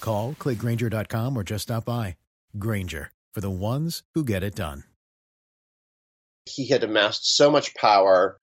[0.00, 2.16] Call, clickgranger.com, or just stop by.
[2.58, 4.84] Grainger, for the ones who get it done.
[6.46, 8.38] He had amassed so much power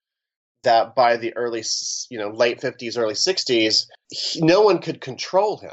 [0.64, 1.64] that by the early,
[2.10, 5.72] you know, late 50s, early 60s, he, no one could control him.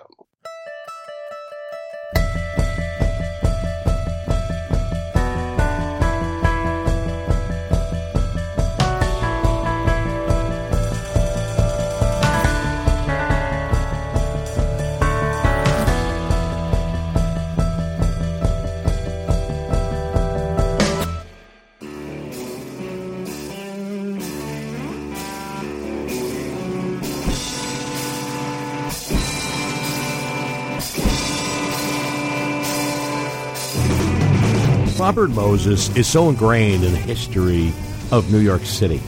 [35.18, 37.72] Robert Moses is so ingrained in the history
[38.12, 39.00] of New York City.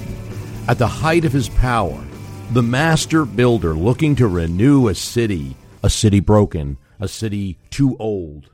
[0.66, 2.04] At the height of his power,
[2.50, 8.50] the master builder looking to renew a city, a city broken, a city too old.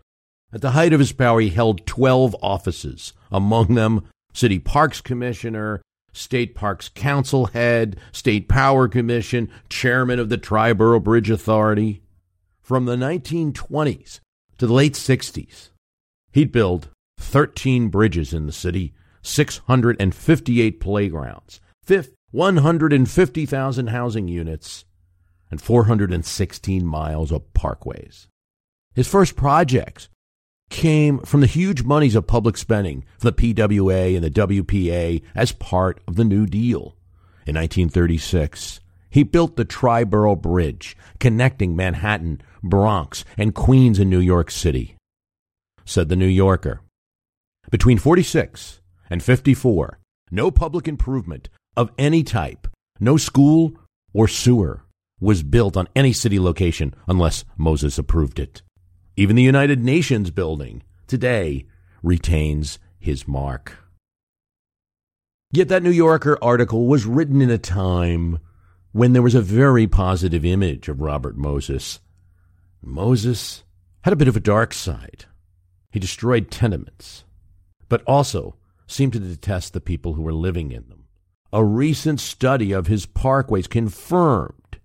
[0.52, 5.80] At the height of his power, he held 12 offices, among them City Parks Commissioner,
[6.12, 12.02] State Parks Council Head, State Power Commission, Chairman of the Triborough Bridge Authority.
[12.60, 14.20] From the 1920s
[14.58, 15.70] to the late 60s,
[16.32, 16.90] he'd build
[17.26, 21.60] 13 bridges in the city, 658 playgrounds,
[22.30, 24.84] 150,000 housing units,
[25.50, 28.26] and 416 miles of parkways.
[28.94, 30.08] His first projects
[30.70, 35.52] came from the huge monies of public spending from the PWA and the WPA as
[35.52, 36.96] part of the New Deal.
[37.46, 44.50] In 1936, he built the Triborough Bridge, connecting Manhattan, Bronx, and Queens in New York
[44.50, 44.96] City.
[45.84, 46.80] Said the New Yorker,
[47.70, 49.98] between 46 and 54,
[50.30, 52.68] no public improvement of any type,
[53.00, 53.74] no school
[54.12, 54.84] or sewer
[55.20, 58.62] was built on any city location unless Moses approved it.
[59.16, 61.66] Even the United Nations building today
[62.02, 63.78] retains his mark.
[65.52, 68.38] Yet that New Yorker article was written in a time
[68.92, 72.00] when there was a very positive image of Robert Moses.
[72.82, 73.62] Moses
[74.04, 75.26] had a bit of a dark side.
[75.90, 77.24] He destroyed tenements
[77.88, 81.04] but also seemed to detest the people who were living in them.
[81.52, 84.78] A recent study of his parkways confirmed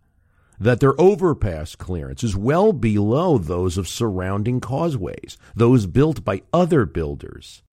[0.59, 6.85] that their overpass clearance is well below those of surrounding causeways, those built by other
[6.85, 7.63] builders.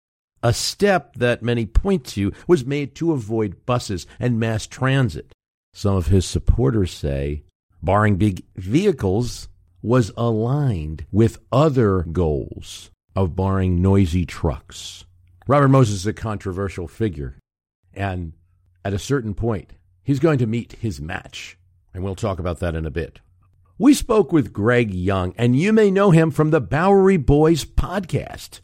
[0.43, 5.33] A step that many point to was made to avoid buses and mass transit.
[5.75, 7.43] Some of his supporters say,
[7.83, 9.49] barring big vehicles,
[9.83, 15.05] was aligned with other goals of barring noisy trucks.
[15.49, 17.39] Robert Moses is a controversial figure.
[17.95, 18.35] And
[18.85, 19.73] at a certain point,
[20.03, 21.57] he's going to meet his match.
[21.95, 23.21] And we'll talk about that in a bit.
[23.79, 28.61] We spoke with Greg Young, and you may know him from the Bowery Boys podcast,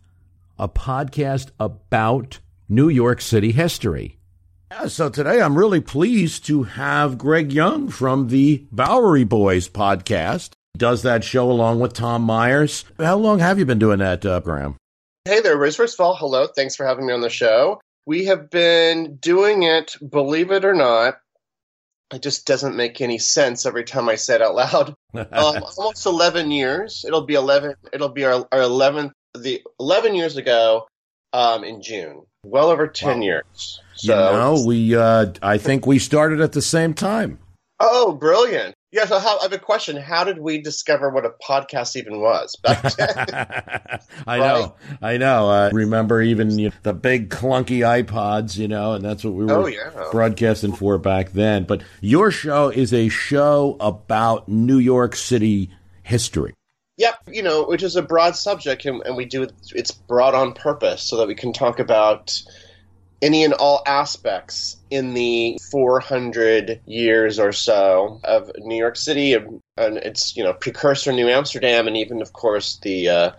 [0.59, 4.19] a podcast about New York City history.
[4.71, 10.51] Yeah, so today I'm really pleased to have Greg Young from the Bowery Boys podcast.
[10.77, 12.85] Does that show along with Tom Meyers?
[12.99, 14.77] How long have you been doing that, uh, Graham?
[15.27, 15.77] Hey there, Riz.
[15.77, 16.47] First of all, hello.
[16.47, 17.81] Thanks for having me on the show.
[18.05, 21.17] We have been doing it, believe it or not.
[22.13, 24.95] It just doesn't make any sense every time I say it out loud.
[25.15, 27.07] um, almost 11 years.
[27.09, 27.75] It'll be 11.
[27.95, 30.87] It'll be our, our 11th, the 11 years ago
[31.33, 32.27] um, in June.
[32.45, 33.25] Well over 10 wow.
[33.25, 33.81] years.
[33.95, 37.39] So, you know, we, uh, I think we started at the same time.
[37.81, 38.75] Oh, brilliant.
[38.95, 39.97] Yeah, so how, I have a question.
[39.97, 43.09] How did we discover what a podcast even was back then?
[44.29, 45.49] I know, I know.
[45.49, 49.47] I remember even you know, the big clunky iPods, you know, and that's what we
[49.47, 50.09] oh, were oh, yeah.
[50.13, 51.65] broadcasting for back then.
[51.65, 55.71] But your show is a show about New York City
[56.05, 56.55] history.
[56.97, 60.53] Yep, you know, which is a broad subject, and, and we do it's broad on
[60.53, 62.41] purpose so that we can talk about
[63.25, 69.61] any and all aspects in the 400 years or so of New York City and,
[69.77, 73.31] its you know precursor New Amsterdam, and even of course the uh,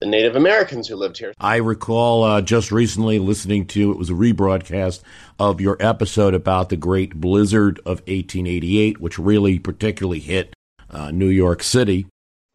[0.00, 1.34] the Native Americans who lived here.
[1.38, 5.02] I recall uh, just recently listening to it was a rebroadcast
[5.38, 10.54] of your episode about the Great Blizzard of 1888, which really particularly hit
[10.88, 12.06] uh, New York City.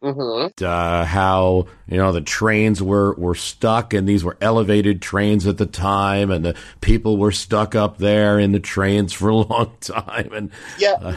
[0.02, 0.64] Mm-hmm.
[0.64, 5.58] Uh, how you know the trains were were stuck, and these were elevated trains at
[5.58, 9.76] the time, and the people were stuck up there in the trains for a long
[9.80, 10.32] time.
[10.32, 11.16] And yeah, uh,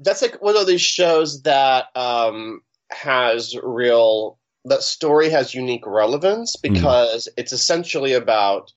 [0.00, 2.60] that's like one of these shows that um,
[2.90, 6.74] has real that story has unique relevance mm-hmm.
[6.74, 7.32] because mm.
[7.38, 8.70] it's essentially about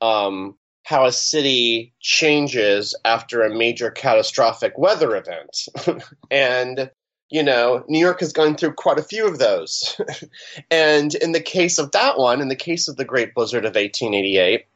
[0.00, 5.68] um, how a city changes after a major catastrophic weather event,
[6.30, 6.90] and
[7.28, 10.00] you know, New York has gone through quite a few of those.
[10.70, 13.74] and in the case of that one, in the case of the Great Blizzard of
[13.74, 14.66] 1888,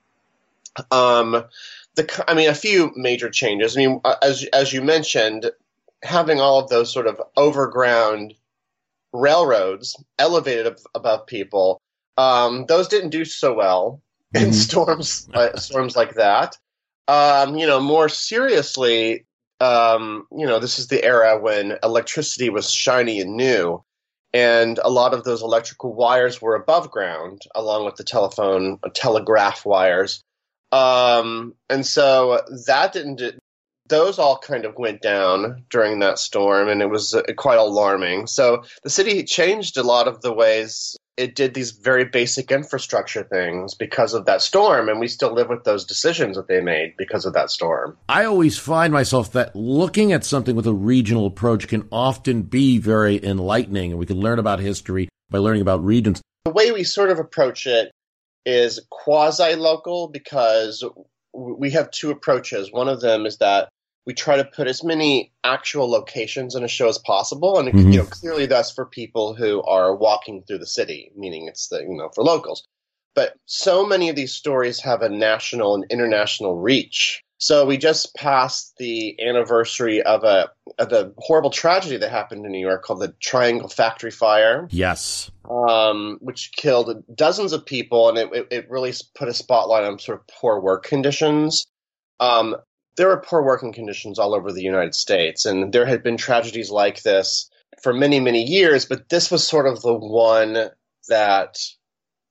[0.90, 1.44] um,
[1.94, 3.76] the I mean, a few major changes.
[3.76, 5.50] I mean, as as you mentioned,
[6.02, 8.34] having all of those sort of overground
[9.12, 11.80] railroads elevated above people,
[12.16, 14.00] um, those didn't do so well
[14.34, 14.46] mm-hmm.
[14.46, 16.56] in storms uh, storms like that.
[17.08, 19.24] Um, you know, more seriously,
[19.60, 23.82] um, you know, this is the era when electricity was shiny and new,
[24.32, 29.66] and a lot of those electrical wires were above ground, along with the telephone, telegraph
[29.66, 30.22] wires.
[30.72, 33.39] Um, and so that didn't.
[33.90, 38.28] Those all kind of went down during that storm, and it was uh, quite alarming.
[38.28, 43.24] So the city changed a lot of the ways it did these very basic infrastructure
[43.24, 46.94] things because of that storm, and we still live with those decisions that they made
[46.96, 47.98] because of that storm.
[48.08, 52.78] I always find myself that looking at something with a regional approach can often be
[52.78, 56.22] very enlightening, and we can learn about history by learning about regions.
[56.46, 57.90] The way we sort of approach it
[58.46, 60.82] is quasi local because
[61.34, 62.72] we have two approaches.
[62.72, 63.68] One of them is that
[64.06, 67.90] we try to put as many actual locations in a show as possible, and mm-hmm.
[67.90, 71.80] you know clearly that's for people who are walking through the city, meaning it's the
[71.80, 72.66] you know for locals.
[73.14, 77.22] But so many of these stories have a national and international reach.
[77.38, 82.52] So we just passed the anniversary of a of a horrible tragedy that happened in
[82.52, 84.68] New York called the Triangle Factory Fire.
[84.70, 89.84] Yes, um, which killed dozens of people, and it, it, it really put a spotlight
[89.84, 91.66] on sort of poor work conditions.
[92.20, 92.56] Um,
[93.00, 96.70] there are poor working conditions all over the United States, and there had been tragedies
[96.70, 97.50] like this
[97.82, 100.68] for many, many years, but this was sort of the one
[101.08, 101.56] that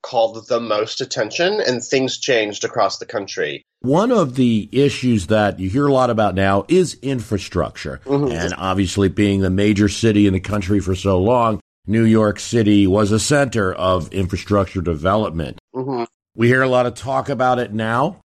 [0.00, 3.64] called the most attention, and things changed across the country.
[3.80, 8.00] One of the issues that you hear a lot about now is infrastructure.
[8.04, 8.30] Mm-hmm.
[8.30, 11.58] And obviously, being the major city in the country for so long,
[11.88, 15.58] New York City was a center of infrastructure development.
[15.74, 16.04] Mm-hmm.
[16.36, 18.20] We hear a lot of talk about it now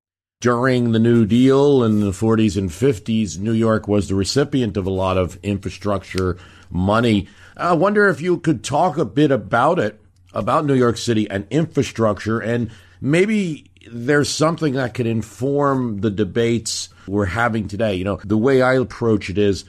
[0.46, 4.86] during the New Deal in the 40s and 50s, New York was the recipient of
[4.86, 6.38] a lot of infrastructure
[6.70, 7.28] money.
[7.58, 10.00] I wonder if you could talk a bit about it,
[10.36, 12.70] about New York City and infrastructure, and
[13.02, 17.96] maybe there's something that could inform the debates we're having today.
[17.96, 19.66] You know, the way I approach it is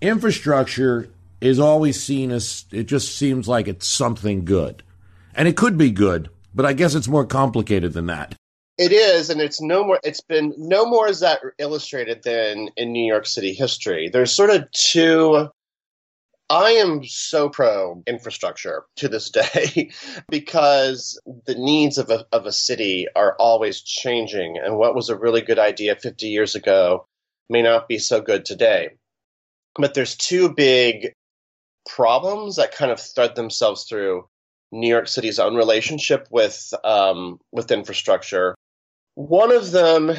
[0.00, 1.10] infrastructure
[1.40, 4.84] is always seen as it just seems like it's something good.
[5.34, 8.36] And it could be good, but I guess it's more complicated than that.
[8.78, 9.98] It is, and it's no more.
[10.04, 14.10] It's been no more is that illustrated than in New York City history.
[14.12, 15.48] There's sort of two.
[16.48, 19.90] I am so pro infrastructure to this day
[20.28, 25.16] because the needs of a, of a city are always changing, and what was a
[25.16, 27.06] really good idea 50 years ago
[27.48, 28.90] may not be so good today.
[29.78, 31.12] But there's two big
[31.88, 34.28] problems that kind of thread themselves through
[34.72, 38.54] New York City's own relationship with um, with infrastructure.
[39.16, 40.12] One of them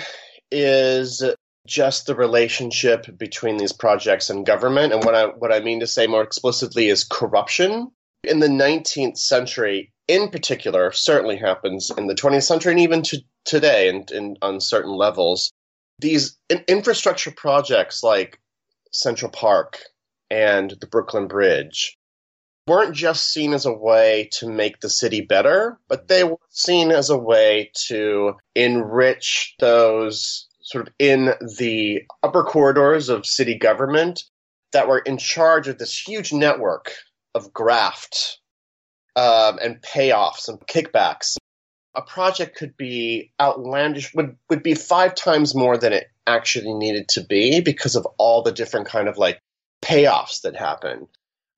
[0.52, 1.24] is
[1.68, 4.92] just the relationship between these projects and government.
[4.92, 7.92] And what I, what I mean to say more explicitly is corruption.
[8.24, 13.22] In the 19th century, in particular, certainly happens in the 20th century and even to
[13.46, 15.52] today and, and on certain levels.
[16.00, 18.40] These in- infrastructure projects like
[18.92, 19.80] Central Park
[20.32, 21.97] and the Brooklyn Bridge
[22.68, 26.92] weren't just seen as a way to make the city better, but they were seen
[26.92, 34.24] as a way to enrich those sort of in the upper corridors of city government
[34.74, 36.92] that were in charge of this huge network
[37.34, 38.40] of graft
[39.16, 41.38] um, and payoffs and kickbacks.
[41.96, 47.08] A project could be outlandish, would, would be five times more than it actually needed
[47.10, 49.40] to be because of all the different kind of like
[49.82, 51.08] payoffs that happen.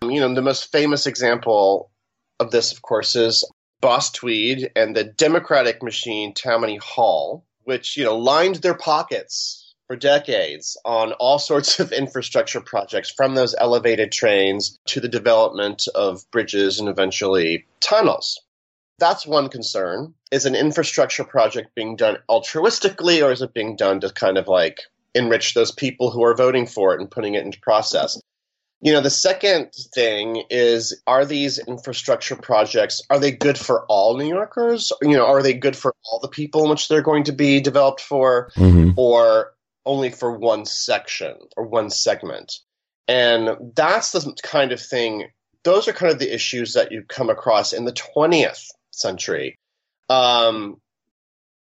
[0.01, 1.91] Um, you know, the most famous example
[2.39, 3.49] of this, of course, is
[3.81, 9.95] Boss Tweed and the Democratic machine Tammany Hall, which, you know, lined their pockets for
[9.95, 16.23] decades on all sorts of infrastructure projects, from those elevated trains to the development of
[16.31, 18.39] bridges and eventually tunnels.
[18.99, 20.13] That's one concern.
[20.31, 24.47] Is an infrastructure project being done altruistically or is it being done to kind of
[24.47, 24.79] like
[25.15, 28.19] enrich those people who are voting for it and putting it into process?
[28.81, 34.17] You know, the second thing is are these infrastructure projects are they good for all
[34.17, 34.93] New Yorkers?
[35.01, 37.59] You know, are they good for all the people in which they're going to be
[37.59, 38.91] developed for Mm-hmm.
[38.97, 39.53] or
[39.85, 42.53] only for one section or one segment?
[43.07, 45.29] And that's the kind of thing
[45.63, 49.57] those are kind of the issues that you come across in the 20th century.
[50.09, 50.79] Um,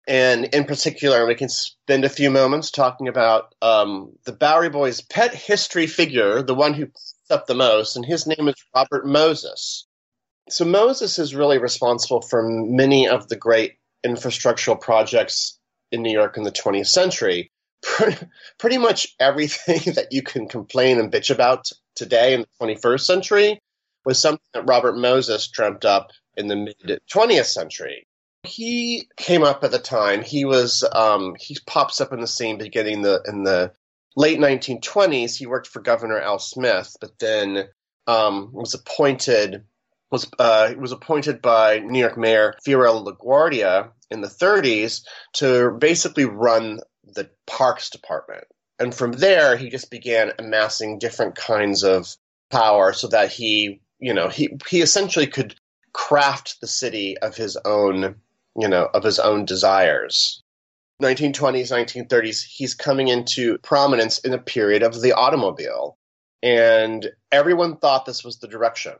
[0.06, 5.00] and in particular, we can spend a few moments talking about um, the Bowery Boys'
[5.00, 9.06] pet history figure, the one who pops up the most, and his name is Robert
[9.06, 9.86] Moses.
[10.48, 15.58] So Moses is really responsible for many of the great infrastructural projects
[15.92, 17.52] in New York in the 20th century.
[18.58, 23.60] Pretty much everything that you can complain and bitch about today in the 21st century
[24.04, 28.06] was something that Robert Moses dreamt up in the mid 20th century
[28.42, 30.22] he came up at the time.
[30.22, 33.72] He was um, he pops up in the scene beginning the in the
[34.16, 35.36] late 1920s.
[35.36, 37.68] He worked for Governor Al Smith, but then
[38.06, 39.64] um, was appointed
[40.10, 45.02] was uh, was appointed by New York Mayor Fiorello LaGuardia in the 30s
[45.34, 48.44] to basically run the Parks Department.
[48.78, 52.16] And from there, he just began amassing different kinds of
[52.50, 55.54] power, so that he, you know, he he essentially could
[55.92, 58.16] craft the city of his own
[58.56, 60.42] you know, of his own desires.
[61.02, 65.96] 1920s, 1930s, he's coming into prominence in a period of the automobile.
[66.42, 68.94] And everyone thought this was the direction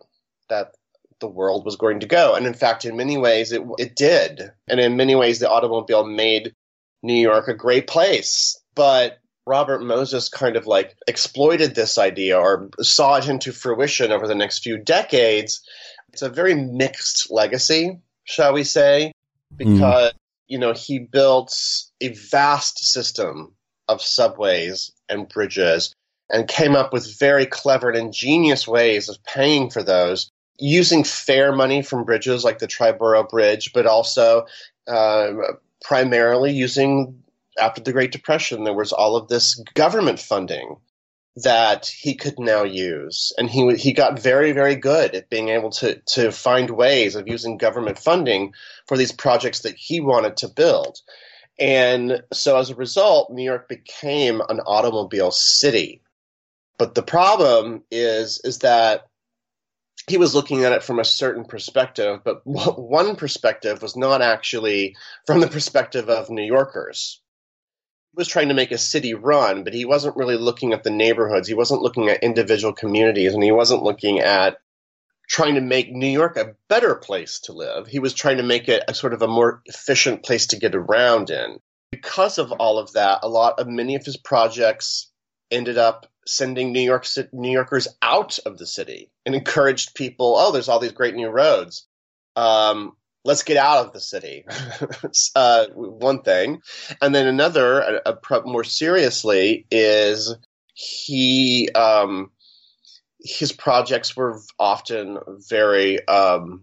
[0.48, 0.74] that
[1.20, 2.34] the world was going to go.
[2.34, 4.50] And in fact, in many ways, it, it did.
[4.68, 6.54] And in many ways, the automobile made
[7.02, 8.58] New York a great place.
[8.74, 14.26] But Robert Moses kind of like exploited this idea or saw it into fruition over
[14.26, 15.60] the next few decades.
[16.12, 19.12] It's a very mixed legacy, shall we say
[19.56, 20.16] because mm.
[20.48, 21.54] you know he built
[22.00, 23.54] a vast system
[23.88, 25.94] of subways and bridges
[26.32, 31.52] and came up with very clever and ingenious ways of paying for those using fare
[31.52, 34.46] money from bridges like the Triborough Bridge, but also
[34.86, 35.32] uh,
[35.82, 37.22] primarily using
[37.58, 40.76] after the Great Depression there was all of this government funding
[41.42, 45.70] that he could now use, and he he got very very good at being able
[45.70, 48.52] to to find ways of using government funding
[48.86, 50.98] for these projects that he wanted to build.
[51.58, 56.02] And so as a result, New York became an automobile city.
[56.78, 59.06] But the problem is is that
[60.08, 64.96] he was looking at it from a certain perspective, but one perspective was not actually
[65.26, 67.20] from the perspective of New Yorkers
[68.14, 71.48] was trying to make a city run, but he wasn't really looking at the neighborhoods.
[71.48, 74.58] He wasn't looking at individual communities, and he wasn't looking at
[75.28, 77.86] trying to make New York a better place to live.
[77.86, 80.74] He was trying to make it a sort of a more efficient place to get
[80.74, 81.60] around in.
[81.92, 85.10] Because of all of that, a lot of many of his projects
[85.50, 90.34] ended up sending New York New Yorkers out of the city and encouraged people.
[90.36, 91.86] Oh, there's all these great new roads.
[92.36, 94.44] Um, let's get out of the city.
[95.36, 96.60] uh, one thing,
[97.00, 100.34] and then another, a, a, more seriously, is
[100.74, 102.30] he um,
[103.22, 106.62] his projects were often very um,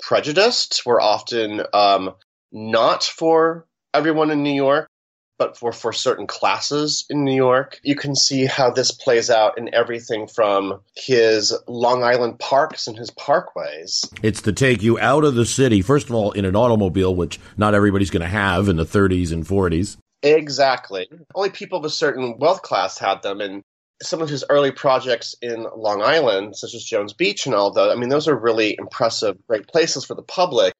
[0.00, 0.84] prejudiced.
[0.84, 2.14] Were often um,
[2.52, 4.88] not for everyone in New York
[5.38, 7.80] but for, for certain classes in New York.
[7.82, 12.96] You can see how this plays out in everything from his Long Island parks and
[12.96, 14.08] his parkways.
[14.22, 17.40] It's to take you out of the city, first of all, in an automobile, which
[17.56, 19.96] not everybody's going to have in the 30s and 40s.
[20.22, 21.08] Exactly.
[21.34, 23.62] Only people of a certain wealth class had them, and
[24.02, 27.90] some of his early projects in Long Island, such as Jones Beach and all that,
[27.90, 30.72] I mean, those are really impressive, great places for the public.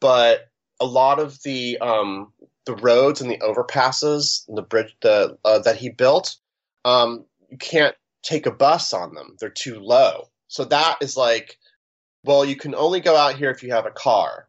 [0.00, 0.48] But
[0.80, 2.32] a lot of the um,
[2.66, 6.36] the roads and the overpasses, and the bridge the, uh, that he built,
[6.84, 10.28] um, you can't take a bus on them; they're too low.
[10.48, 11.58] So that is like,
[12.24, 14.48] well, you can only go out here if you have a car.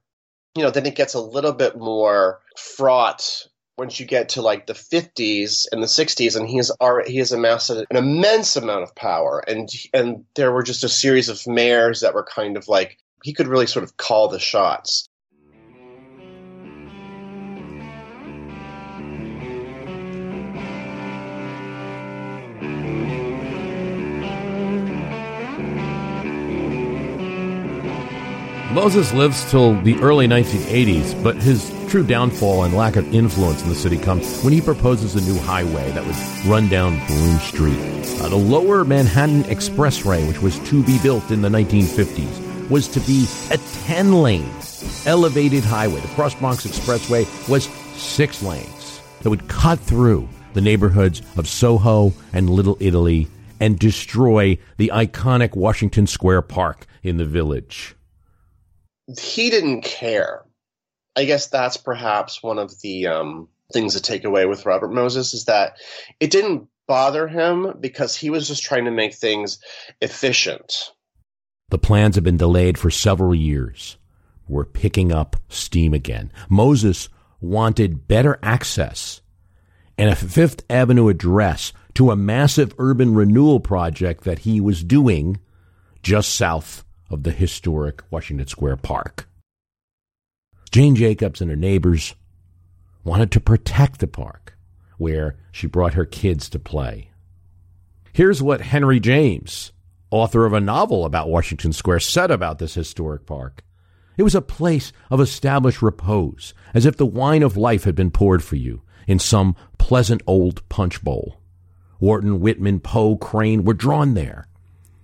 [0.56, 4.68] You know, then it gets a little bit more fraught once you get to like
[4.68, 8.96] the 50s and the 60s and he's already he has amassed an immense amount of
[8.96, 12.98] power and and there were just a series of mayors that were kind of like
[13.24, 15.10] he could really sort of call the shots
[28.76, 33.70] Moses lives till the early 1980s, but his true downfall and lack of influence in
[33.70, 37.80] the city comes when he proposes a new highway that would run down Broome Street.
[38.20, 43.00] Uh, the Lower Manhattan Expressway, which was to be built in the 1950s, was to
[43.00, 44.52] be a 10 lane
[45.06, 46.02] elevated highway.
[46.02, 52.12] The Cross Bronx Expressway was six lanes that would cut through the neighborhoods of Soho
[52.34, 53.30] and Little Italy
[53.62, 57.95] and destroy the iconic Washington Square Park in the village.
[59.20, 60.44] He didn't care.
[61.16, 65.34] I guess that's perhaps one of the um, things to take away with Robert Moses
[65.34, 65.78] is that
[66.20, 69.60] it didn't bother him because he was just trying to make things
[70.02, 70.92] efficient.
[71.70, 73.98] The plans had been delayed for several years.
[74.48, 76.32] We're picking up steam again.
[76.50, 77.10] Moses
[77.42, 79.22] wanted better access
[79.98, 85.40] and a Fifth Avenue address to a massive urban renewal project that he was doing
[86.04, 89.28] just south of the historic Washington Square Park.
[90.72, 92.16] Jane Jacobs and her neighbors
[93.04, 94.58] wanted to protect the park
[94.98, 97.12] where she brought her kids to play.
[98.12, 99.72] Here's what Henry James,
[100.10, 103.64] author of a novel about Washington Square, said about this historic park.
[104.18, 108.12] It was a place of established repose, as if the wine of life had been
[108.12, 111.42] poured for you in some pleasant old punch bowl.
[112.00, 114.48] Wharton, Whitman, Poe, Crane were drawn there.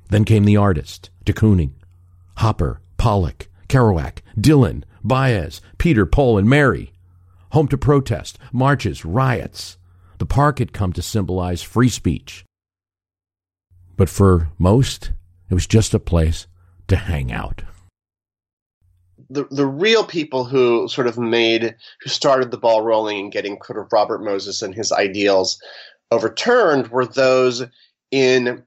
[0.09, 1.71] Then came the artist, de Kooning,
[2.37, 6.91] Hopper, Pollock, Kerouac, Dylan, Baez, Peter, Paul, and Mary.
[7.51, 9.77] Home to protest, marches, riots.
[10.17, 12.45] The park had come to symbolize free speech.
[13.97, 15.11] But for most,
[15.49, 16.47] it was just a place
[16.87, 17.63] to hang out
[19.31, 23.57] the the real people who sort of made who started the ball rolling and getting
[23.65, 25.59] sort of Robert Moses and his ideals
[26.11, 27.63] overturned were those
[28.11, 28.63] in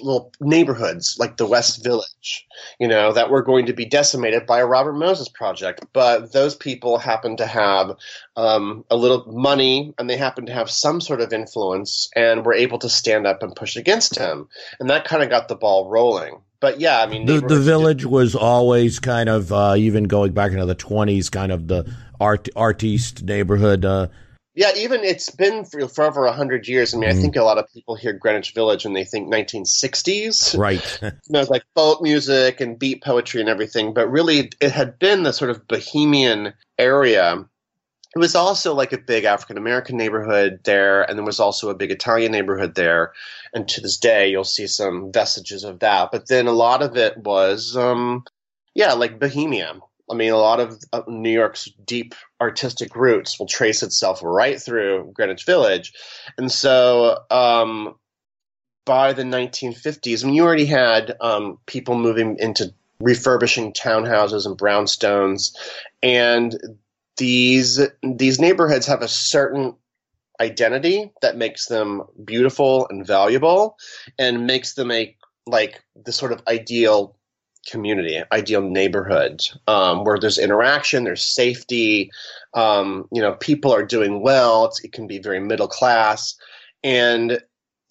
[0.00, 2.46] little neighborhoods like the West Village,
[2.78, 5.84] you know, that were going to be decimated by a Robert Moses project.
[5.92, 7.96] But those people happened to have
[8.36, 12.54] um, a little money and they happened to have some sort of influence and were
[12.54, 14.48] able to stand up and push against him.
[14.80, 18.04] And that kind of got the ball rolling but yeah, I mean, the, the village
[18.04, 18.10] did.
[18.10, 22.48] was always kind of uh, even going back into the twenties, kind of the art
[22.56, 23.84] artiste neighborhood.
[23.84, 24.06] Uh,
[24.54, 26.94] yeah, even it's been for, for over hundred years.
[26.94, 27.18] I mean, mm.
[27.18, 30.98] I think a lot of people hear Greenwich Village and they think 1960s, right?
[31.02, 33.94] you know, like folk music and beat poetry and everything.
[33.94, 37.44] But really, it had been the sort of bohemian area
[38.14, 41.74] it was also like a big African American neighborhood there, and there was also a
[41.74, 43.12] big Italian neighborhood there.
[43.52, 46.10] And to this day, you'll see some vestiges of that.
[46.12, 48.24] But then a lot of it was, um,
[48.74, 49.74] yeah, like Bohemia.
[50.10, 55.12] I mean, a lot of New York's deep artistic roots will trace itself right through
[55.14, 55.92] Greenwich Village.
[56.36, 57.94] And so um,
[58.84, 64.58] by the 1950s, I mean, you already had um, people moving into refurbishing townhouses and
[64.58, 65.54] brownstones.
[66.02, 66.54] And
[67.16, 69.76] these these neighborhoods have a certain
[70.40, 73.76] identity that makes them beautiful and valuable
[74.18, 77.16] and makes them a like the sort of ideal
[77.70, 82.10] community, ideal neighborhood um, where there's interaction, there's safety,
[82.54, 84.66] um, you know, people are doing well.
[84.66, 86.34] It's, it can be very middle class,
[86.82, 87.40] and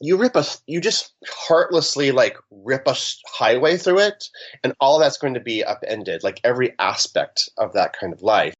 [0.01, 2.95] you rip a, you just heartlessly like rip a
[3.27, 4.29] highway through it,
[4.63, 8.53] and all that's going to be upended, like every aspect of that kind of life.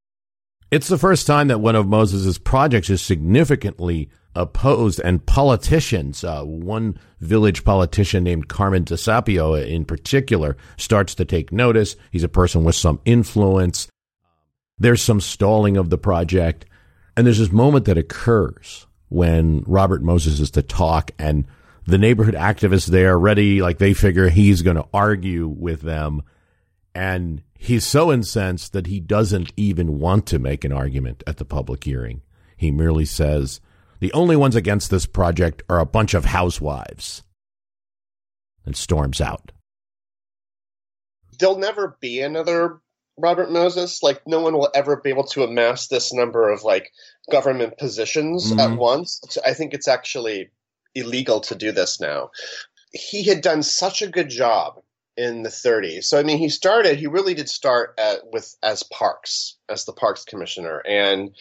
[0.74, 6.42] It's the first time that one of Moses' projects is significantly opposed, and politicians, uh,
[6.42, 11.96] one village politician named Carmen DeSapio in particular, starts to take notice.
[12.10, 13.88] He's a person with some influence.
[14.80, 16.66] There's some stalling of the project.
[17.16, 21.46] And there's this moment that occurs when Robert Moses is to talk, and
[21.86, 26.24] the neighborhood activists there are ready, like they figure he's going to argue with them.
[26.96, 31.46] And he's so incensed that he doesn't even want to make an argument at the
[31.46, 32.22] public hearing.
[32.56, 33.62] He merely says,
[34.00, 37.24] the only ones against this project are a bunch of housewives,
[38.66, 39.52] and storms out.
[41.40, 42.80] There'll never be another
[43.18, 44.04] Robert Moses.
[44.04, 46.92] Like, no one will ever be able to amass this number of, like,
[47.32, 48.60] government positions mm-hmm.
[48.60, 49.22] at once.
[49.46, 50.52] I think it's actually
[50.96, 52.30] illegal to do this now.
[52.92, 54.83] He had done such a good job
[55.16, 56.06] in the 30s.
[56.06, 56.98] So I mean, he started.
[56.98, 61.32] He really did start at, with as Parks, as the Parks Commissioner, and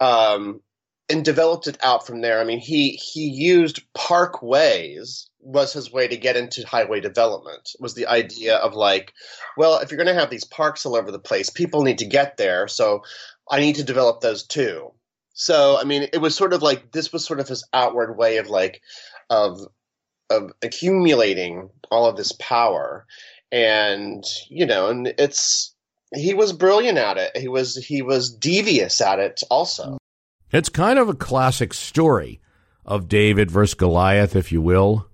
[0.00, 0.60] um,
[1.08, 2.40] and developed it out from there.
[2.40, 7.70] I mean, he he used parkways was his way to get into highway development.
[7.78, 9.12] Was the idea of like,
[9.56, 12.06] well, if you're going to have these parks all over the place, people need to
[12.06, 13.02] get there, so
[13.50, 14.92] I need to develop those too.
[15.34, 18.38] So I mean, it was sort of like this was sort of his outward way
[18.38, 18.80] of like
[19.30, 19.60] of
[20.32, 23.06] of accumulating all of this power.
[23.50, 25.74] And you know and it's
[26.14, 27.36] he was brilliant at it.
[27.36, 29.98] He was he was devious at it also.
[30.50, 32.42] It's kind of a classic story
[32.84, 35.06] of david versus goliath if you will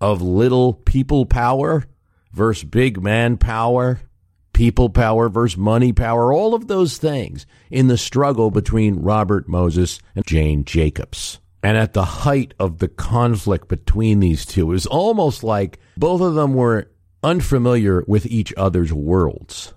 [0.00, 1.84] of little people power
[2.32, 4.00] versus big man power
[4.52, 10.00] people power versus money power all of those things in the struggle between robert moses
[10.14, 14.84] and jane jacobs And at the height of the conflict between these two, it was
[14.84, 16.90] almost like both of them were
[17.22, 19.72] unfamiliar with each other's worlds.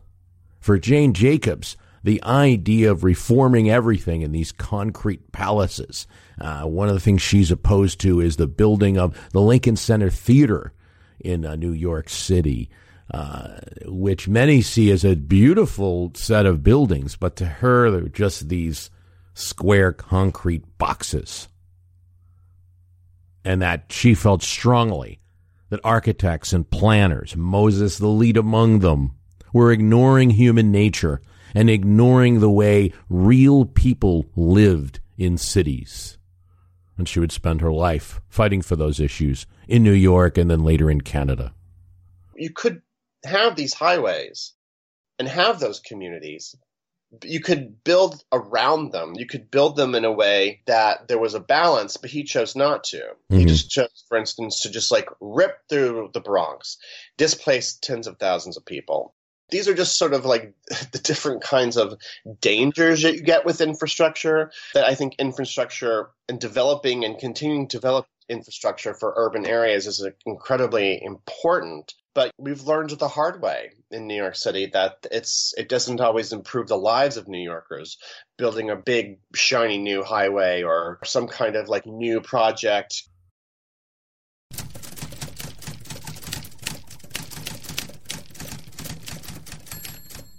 [0.60, 6.08] For Jane Jacobs, the idea of reforming everything in these concrete palaces,
[6.42, 10.10] uh, one of the things she's opposed to is the building of the Lincoln Center
[10.10, 10.74] Theater
[11.22, 12.70] in uh, New York City.
[13.10, 18.50] Uh, which many see as a beautiful set of buildings, but to her, they're just
[18.50, 18.90] these
[19.34, 21.48] square concrete boxes
[23.48, 25.22] and that she felt strongly
[25.70, 29.14] that architects and planners, Moses the lead among them,
[29.54, 31.22] were ignoring human nature
[31.56, 36.18] and ignoring the way real people lived in cities.
[36.98, 40.66] And she would spend her life fighting for those issues in New York and then
[40.66, 41.54] later in Canada.
[42.36, 42.82] You could
[43.24, 44.56] have these highways
[45.20, 46.54] and have those communities
[47.24, 49.14] you could build around them.
[49.16, 52.56] You could build them in a way that there was a balance, but he chose
[52.56, 52.98] not to.
[52.98, 53.40] Mm-hmm.
[53.40, 56.78] He just chose, for instance, to just like rip through the Bronx,
[57.18, 59.14] displace tens of thousands of people.
[59.50, 60.54] These are just sort of like
[60.92, 61.98] the different kinds of
[62.42, 67.78] dangers that you get with infrastructure that I think infrastructure and developing and continuing to
[67.78, 74.08] develop infrastructure for urban areas is incredibly important but we've learned the hard way in
[74.08, 78.00] New York City that it's it doesn't always improve the lives of New Yorkers.
[78.40, 83.04] Building a big shiny new highway or some kind of like new project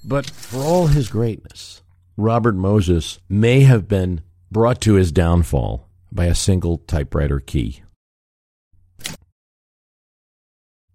[0.04, 1.82] But for all his greatness,
[2.16, 7.82] Robert Moses may have been brought to his downfall by a single typewriter key.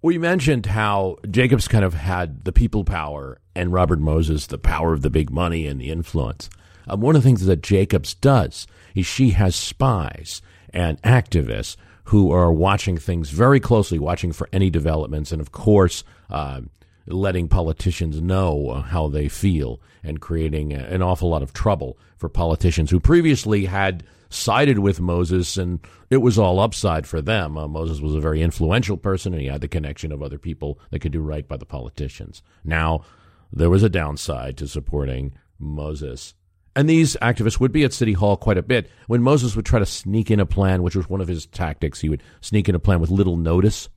[0.04, 4.92] We mentioned how Jacobs kind of had the people power and Robert Moses the power
[4.92, 6.50] of the big money and the influence.
[6.90, 10.42] Um, one of the things that Jacobs does is she has spies
[10.74, 16.04] and activists who are watching things very closely, watching for any developments, and of course,
[16.30, 16.60] uh,
[17.08, 22.92] letting politicians know how they feel and creating an awful lot of trouble for politicians
[22.92, 27.58] who previously had sided with Moses, and it was all upside for them.
[27.58, 30.80] Uh, Moses was a very influential person, and he had the connection of other people
[30.90, 32.42] that could do right by the politicians.
[32.64, 33.04] Now,
[33.52, 36.34] there was a downside to supporting Moses.
[36.76, 38.90] And these activists would be at City Hall quite a bit.
[39.06, 42.02] When Moses would try to sneak in a plan, which was one of his tactics,
[42.02, 43.90] he would sneak in a plan with little notice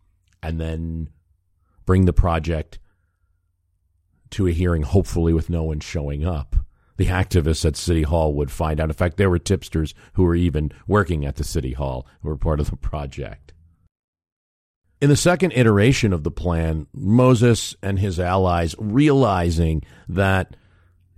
[0.42, 1.08] and then
[1.86, 2.78] bring the project
[4.30, 6.56] to a hearing, hopefully with no one showing up
[6.96, 8.88] the activists at City Hall would find out.
[8.88, 12.36] In fact, there were tipsters who were even working at the City Hall who were
[12.36, 13.52] part of the project.
[15.00, 20.56] In the second iteration of the plan, Moses and his allies, realizing that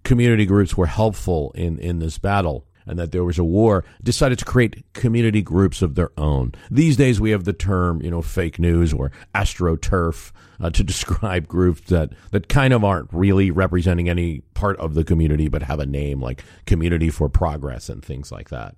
[0.02, 4.38] community groups were helpful in, in this battle, and that there was a war, decided
[4.38, 6.53] to create community groups of their own.
[6.70, 11.46] These days we have the term, you know, fake news or astroturf uh, to describe
[11.46, 15.79] groups that, that kind of aren't really representing any part of the community but have
[15.79, 18.74] a name like Community for Progress and things like that.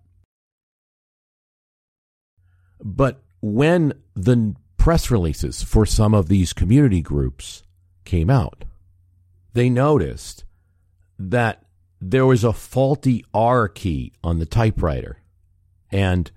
[2.83, 7.62] But when the press releases for some of these community groups
[8.05, 8.64] came out,
[9.53, 10.44] they noticed
[11.18, 11.64] that
[12.00, 15.18] there was a faulty R key on the typewriter.
[15.90, 16.30] And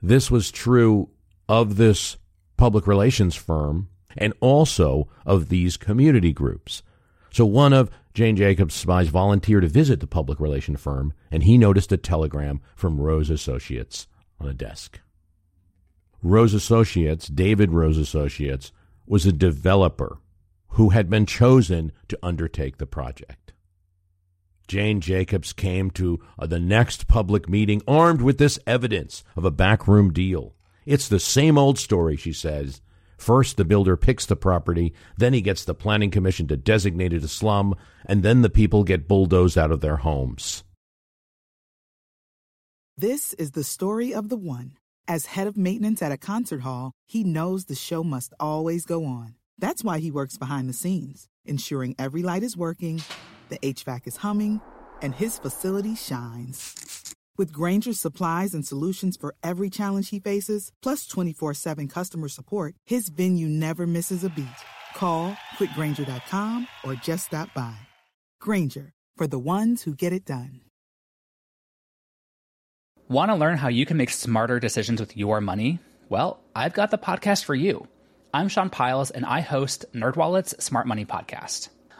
[0.00, 1.10] this was true
[1.48, 2.16] of this
[2.56, 6.82] public relations firm and also of these community groups.
[7.30, 11.58] So one of Jane Jacobs' spies volunteered to visit the public relation firm, and he
[11.58, 14.08] noticed a telegram from Rose Associates
[14.40, 15.00] on a desk.
[16.22, 18.72] Rose Associates, David Rose Associates,
[19.06, 20.18] was a developer
[20.70, 23.47] who had been chosen to undertake the project.
[24.68, 29.50] Jane Jacobs came to uh, the next public meeting armed with this evidence of a
[29.50, 30.54] backroom deal.
[30.84, 32.82] It's the same old story, she says.
[33.16, 37.24] First, the builder picks the property, then he gets the planning commission to designate it
[37.24, 37.74] a slum,
[38.06, 40.62] and then the people get bulldozed out of their homes.
[42.96, 44.76] This is the story of the one.
[45.08, 49.04] As head of maintenance at a concert hall, he knows the show must always go
[49.06, 49.34] on.
[49.56, 53.02] That's why he works behind the scenes, ensuring every light is working
[53.48, 54.60] the HVAC is humming,
[55.02, 57.14] and his facility shines.
[57.36, 62.74] With Grainger's supplies and solutions for every challenge he faces, plus 24 7 customer support,
[62.86, 64.46] his venue never misses a beat.
[64.94, 67.76] Call quickgranger.com or just stop by.
[68.40, 70.62] Grainger, for the ones who get it done.
[73.08, 75.78] Want to learn how you can make smarter decisions with your money?
[76.10, 77.86] Well, I've got the podcast for you.
[78.34, 81.70] I'm Sean Pyles, and I host NerdWallet's Smart Money Podcast.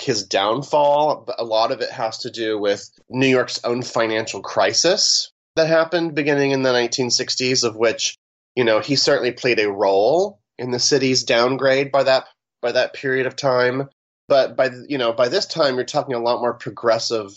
[0.00, 4.40] his downfall, but a lot of it has to do with New York's own financial
[4.40, 8.16] crisis that happened beginning in the 1960s, of which,
[8.54, 12.26] you know, he certainly played a role in the city's downgrade by that
[12.62, 13.88] by that period of time.
[14.26, 17.30] But by you know by this time, you're talking a lot more progressive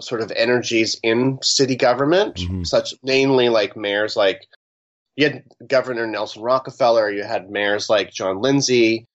[0.00, 2.64] sort of energies in city government, mm-hmm.
[2.64, 4.46] such mainly like mayors like
[5.16, 9.06] you had Governor Nelson Rockefeller, you had mayors like John Lindsay,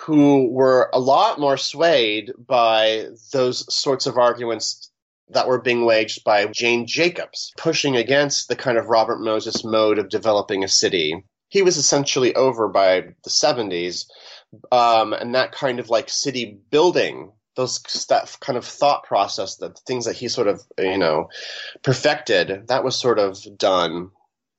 [0.00, 4.90] who were a lot more swayed by those sorts of arguments
[5.30, 9.98] that were being waged by Jane Jacobs, pushing against the kind of Robert Moses mode
[9.98, 11.24] of developing a city.
[11.48, 14.06] He was essentially over by the 70s,
[14.70, 19.70] um, and that kind of like city building those that kind of thought process, the
[19.86, 21.28] things that he sort of you know
[21.82, 24.10] perfected, that was sort of done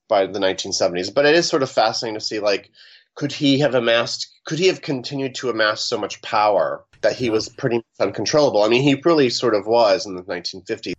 [0.08, 1.14] by the 1970s.
[1.14, 2.70] But it is sort of fascinating to see like
[3.16, 7.30] could he have amassed could he have continued to amass so much power that he
[7.30, 8.64] was pretty much uncontrollable?
[8.64, 10.94] I mean, he really sort of was in the 1950s.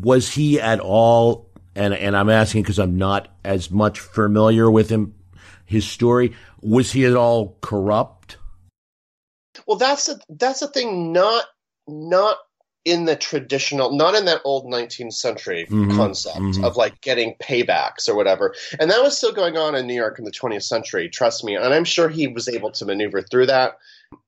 [0.00, 1.50] Was he at all?
[1.74, 5.14] And and I'm asking because I'm not as much familiar with him,
[5.64, 6.34] his story.
[6.60, 8.36] Was he at all corrupt?
[9.66, 11.12] Well, that's a, that's the thing.
[11.12, 11.44] Not
[11.88, 12.36] not
[12.84, 16.64] in the traditional, not in that old 19th century mm-hmm, concept mm-hmm.
[16.64, 18.54] of like getting paybacks or whatever.
[18.78, 21.56] And that was still going on in New York in the 20th century, trust me.
[21.56, 23.78] And I'm sure he was able to maneuver through that.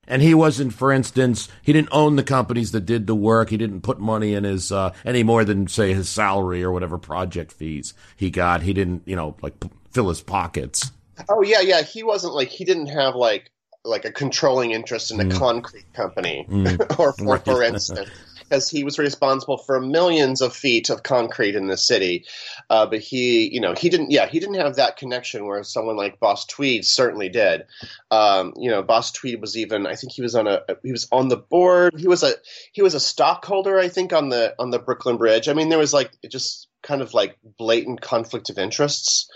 [0.08, 3.50] And he wasn't, for instance, he didn't own the companies that did the work.
[3.50, 6.96] He didn't put money in his, uh, any more than, say, his salary or whatever
[6.96, 8.62] project fees he got.
[8.62, 9.54] He didn't, you know, like
[9.90, 10.92] fill his pockets.
[11.28, 11.82] Oh, yeah, yeah.
[11.82, 13.50] He wasn't like, he didn't have like,
[13.84, 15.38] like a controlling interest in a mm.
[15.38, 16.98] concrete company, mm.
[16.98, 18.08] or for, for instance
[18.48, 22.24] because he was responsible for millions of feet of concrete in the city.
[22.70, 24.10] Uh, but he, you know, he didn't.
[24.10, 27.62] Yeah, he didn't have that connection where someone like Boss Tweed certainly did.
[28.10, 29.86] Um, you know, Boss Tweed was even.
[29.86, 30.62] I think he was on a.
[30.82, 31.94] He was on the board.
[31.98, 32.32] He was a.
[32.72, 33.78] He was a stockholder.
[33.78, 35.48] I think on the on the Brooklyn Bridge.
[35.48, 39.28] I mean, there was like just kind of like blatant conflict of interests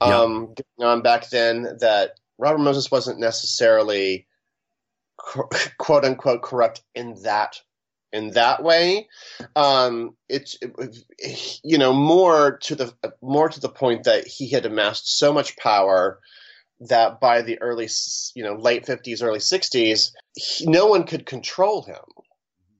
[0.00, 4.26] um, going on back then that Robert Moses wasn't necessarily
[5.16, 7.60] quote unquote corrupt in that
[8.14, 9.08] in that way.
[9.56, 14.64] Um, it's it, you know more to the more to the point that he had
[14.64, 16.20] amassed so much power
[16.80, 17.88] that by the early
[18.34, 22.02] you know late 50s early 60s he, no one could control him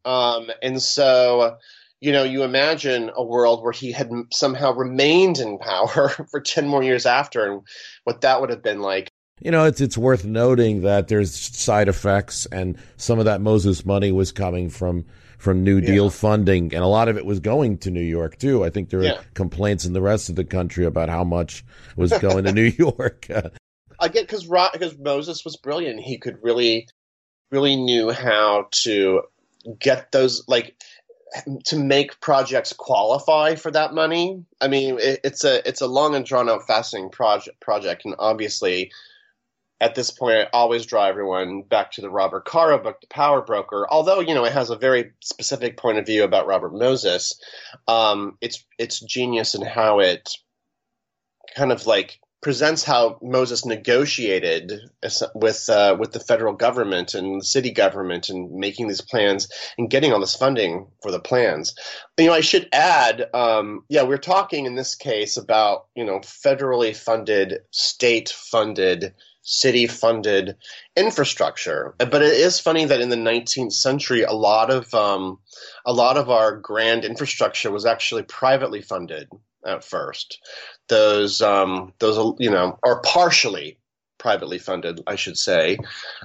[0.05, 1.57] um, and so
[2.01, 6.67] you know you imagine a world where he had somehow remained in power for 10
[6.67, 7.63] more years after and
[8.03, 9.09] what that would have been like
[9.41, 13.85] you know, it's it's worth noting that there's side effects, and some of that Moses
[13.85, 15.05] money was coming from
[15.39, 18.65] from New Deal funding, and a lot of it was going to New York too.
[18.65, 19.21] I think there were yeah.
[19.35, 21.65] complaints in the rest of the country about how much
[21.97, 23.29] was going to New York.
[24.01, 26.01] I get because because Moses was brilliant.
[26.01, 26.89] He could really,
[27.51, 29.23] really knew how to
[29.79, 30.77] get those like
[31.67, 34.45] to make projects qualify for that money.
[34.61, 38.15] I mean, it, it's a it's a long and drawn out, fascinating project project, and
[38.19, 38.93] obviously
[39.81, 43.43] at this point, I always draw everyone back to the Robert Caro book, The Power
[43.43, 43.87] Broker.
[43.91, 47.39] Although you know it has a very specific point of view about Robert Moses,
[47.89, 50.31] um, it's it's genius in how it
[51.57, 54.73] kind of like presents how Moses negotiated
[55.35, 59.91] with uh, with the federal government and the city government and making these plans and
[59.91, 61.75] getting all this funding for the plans.
[62.19, 66.21] You know, I should add, um, yeah, we're talking in this case about you know
[66.21, 70.57] federally funded, state funded city funded
[70.97, 71.95] infrastructure.
[71.99, 75.39] But it is funny that in the 19th century, a lot of um,
[75.85, 79.29] a lot of our grand infrastructure was actually privately funded
[79.65, 80.41] at first.
[80.89, 83.79] Those um, those you know are partially
[84.19, 85.79] privately funded, I should say.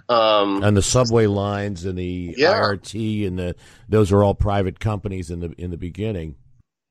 [0.08, 2.54] Um, and the subway lines and the yeah.
[2.54, 3.56] IRT and the
[3.90, 6.36] those are all private companies in the in the beginning.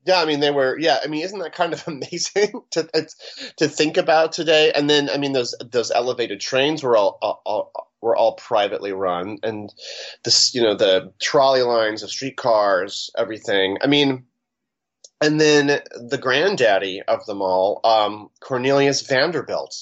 [0.05, 0.77] Yeah, I mean they were.
[0.79, 3.07] Yeah, I mean, isn't that kind of amazing to
[3.57, 4.71] to think about today?
[4.73, 9.39] And then, I mean, those those elevated trains were all, all, were all privately run,
[9.43, 9.73] and
[10.23, 13.77] this, you know, the trolley lines, the streetcars, everything.
[13.81, 14.25] I mean,
[15.21, 19.75] and then the granddaddy of them all, um, Cornelius Vanderbilt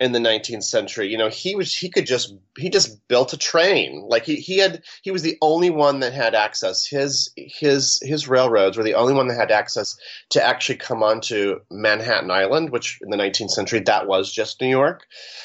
[0.00, 1.08] in the 19th century.
[1.08, 4.04] You know, he was he could just he just built a train.
[4.08, 6.86] Like he he had he was the only one that had access.
[6.86, 9.96] His his his railroads were the only one that had access
[10.30, 14.68] to actually come onto Manhattan Island, which in the 19th century that was just New
[14.68, 15.04] York.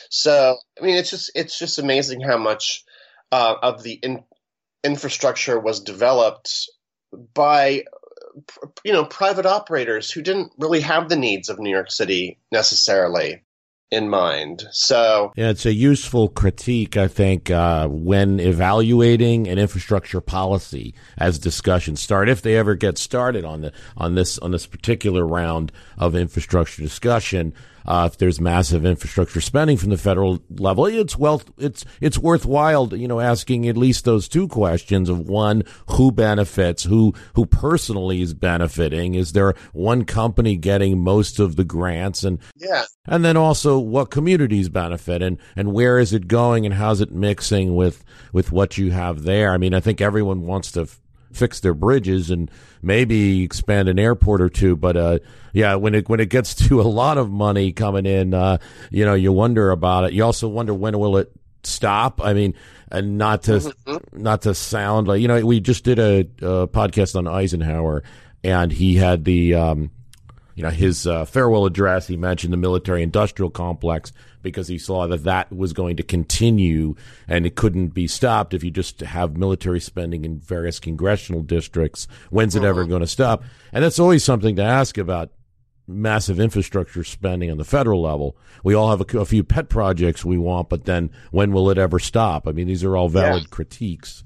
[0.10, 2.84] So I mean, it's just it's just amazing how much
[3.32, 4.24] uh, of the in,
[4.84, 6.70] infrastructure was developed
[7.34, 7.84] by
[8.84, 13.44] you know private operators who didn't really have the needs of New York City necessarily
[13.92, 14.68] in mind.
[14.72, 21.40] So yeah, it's a useful critique, I think, uh, when evaluating an infrastructure policy as
[21.40, 25.72] discussions start, if they ever get started on the on this on this particular round
[25.98, 27.54] of infrastructure discussion
[27.86, 32.94] uh, if there's massive infrastructure spending from the federal level, it's well, it's it's worthwhile,
[32.96, 38.22] you know, asking at least those two questions of one, who benefits, who who personally
[38.22, 43.38] is benefiting, is there one company getting most of the grants, and yeah, and then
[43.38, 48.04] also what communities benefit, and and where is it going, and how's it mixing with
[48.34, 49.52] with what you have there?
[49.52, 50.88] I mean, I think everyone wants to
[51.32, 52.50] fix their bridges and
[52.82, 54.76] maybe expand an airport or two.
[54.76, 55.20] But uh,
[55.54, 58.58] yeah, when it when it gets to a lot of money coming in, uh,
[58.92, 60.14] you know, you wonder about it.
[60.14, 61.32] You also wonder when will it
[61.64, 62.22] stop.
[62.24, 62.54] I mean,
[62.92, 64.22] and not to mm-hmm.
[64.22, 68.04] not to sound like you know, we just did a, a podcast on Eisenhower,
[68.44, 69.56] and he had the.
[69.56, 69.92] Um,
[70.56, 75.08] you know his uh, farewell address he mentioned the military industrial complex because he saw
[75.08, 76.96] that that was going to continue
[77.28, 82.08] and it couldn't be stopped if you just have military spending in various congressional districts.
[82.30, 82.90] When's it ever uh-huh.
[82.90, 83.44] going to stop?
[83.74, 85.32] And that's always something to ask about
[85.90, 88.38] massive infrastructure spending on the federal level.
[88.64, 91.78] We all have a, a, few pet projects we want, but then when will it
[91.78, 92.48] ever stop?
[92.48, 93.50] I mean, these are all valid yeah.
[93.50, 94.24] critiques.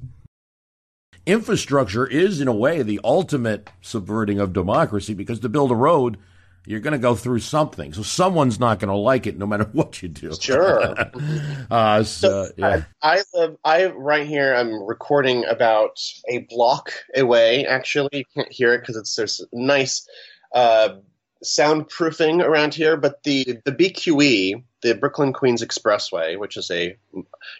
[1.25, 6.17] Infrastructure is, in a way, the ultimate subverting of democracy because to build a road,
[6.65, 7.93] you're going to go through something.
[7.93, 10.33] So someone's not going to like it no matter what you do.
[10.39, 10.95] Sure.
[11.71, 12.83] uh, so, yeah.
[13.01, 15.99] I, I, live, I, right here, I'm recording about
[16.29, 17.65] a block away.
[17.65, 20.07] Actually, you can't hear it because it's there's nice
[20.53, 20.95] uh,
[21.43, 22.95] soundproofing around here.
[22.95, 26.97] But the, the BQE, the Brooklyn Queens Expressway, which is a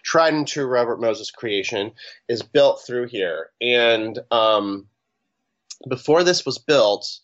[0.02, 1.92] tried and true Robert Moses creation,
[2.28, 3.50] is built through here.
[3.60, 4.86] And um,
[5.88, 7.18] before this was built,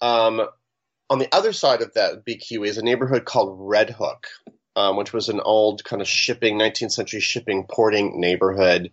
[0.00, 0.48] um,
[1.10, 4.28] on the other side of that BQ is a neighborhood called Red Hook,
[4.76, 8.92] um, which was an old kind of shipping, 19th century shipping porting neighborhood.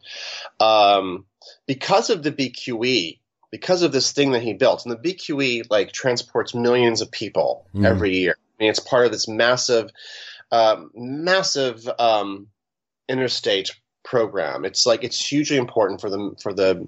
[0.59, 1.25] Um,
[1.67, 3.19] because of the BQE,
[3.51, 7.67] because of this thing that he built, and the BQE like transports millions of people
[7.73, 7.85] mm.
[7.85, 8.35] every year.
[8.37, 9.91] I mean, it's part of this massive,
[10.51, 12.47] uh, massive um,
[13.07, 13.69] interstate
[14.03, 14.65] program.
[14.65, 16.87] It's like it's hugely important for the for the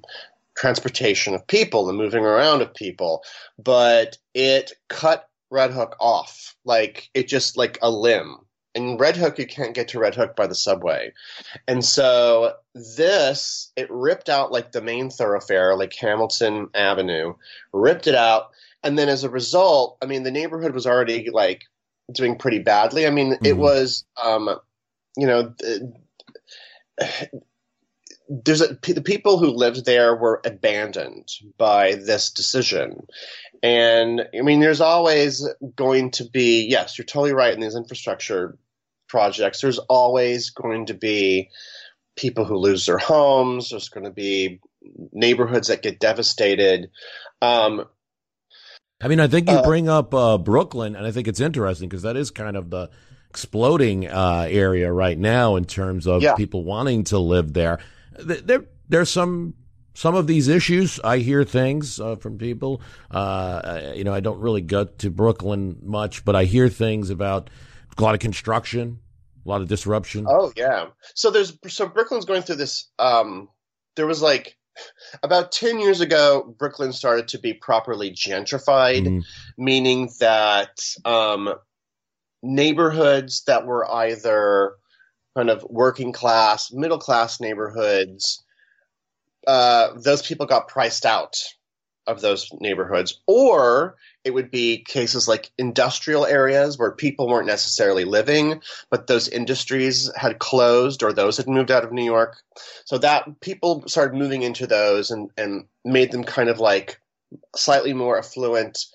[0.60, 3.24] transportation of people, the moving around of people,
[3.58, 6.56] but it cut Red Hook off.
[6.65, 8.38] Like it just like a limb.
[8.76, 11.13] In Red Hook, you can't get to Red Hook by the subway.
[11.67, 17.34] And so this, it ripped out like the main thoroughfare, like Hamilton Avenue,
[17.74, 18.50] ripped it out.
[18.84, 21.63] And then as a result, I mean, the neighborhood was already like
[22.12, 23.08] doing pretty badly.
[23.08, 23.45] I mean, mm-hmm.
[23.45, 24.60] it was, um,
[25.17, 25.54] you know,
[28.30, 33.08] there's a, the people who lived there were abandoned by this decision.
[33.63, 38.58] And I mean, there's always going to be, yes, you're totally right in these infrastructure
[39.08, 39.62] projects.
[39.62, 41.50] There's always going to be
[42.15, 43.72] people who lose their homes.
[43.72, 44.60] There's going to be
[45.12, 46.92] neighborhoods that get devastated.
[47.42, 47.86] Um,
[49.02, 51.89] I mean, I think you uh, bring up uh, Brooklyn, and I think it's interesting
[51.89, 52.89] because that is kind of the
[53.30, 56.36] exploding uh, area right now in terms of yeah.
[56.36, 57.80] people wanting to live there
[58.23, 59.53] there there's some
[59.93, 60.99] some of these issues.
[61.03, 62.82] I hear things uh, from people.
[63.12, 67.49] Uh, you know, I don't really go to Brooklyn much, but I hear things about
[67.97, 68.99] a lot of construction,
[69.45, 70.25] a lot of disruption.
[70.27, 70.88] Oh yeah.
[71.15, 72.89] So there's so Brooklyn's going through this.
[72.98, 73.50] Um,
[73.96, 74.56] there was like
[75.23, 79.19] about 10 years ago, Brooklyn started to be properly gentrified, mm-hmm.
[79.63, 81.54] meaning that um,
[82.41, 84.75] neighborhoods that were either
[85.36, 88.44] kind of working class, middle class neighborhoods,
[89.48, 91.38] uh, those people got priced out
[92.08, 93.21] of those neighborhoods.
[93.27, 99.27] Or it would be cases like industrial areas where people weren't necessarily living, but those
[99.27, 102.38] industries had closed or those had moved out of New York.
[102.86, 107.00] So that people started moving into those and, and made them kind of like
[107.56, 108.86] slightly more affluent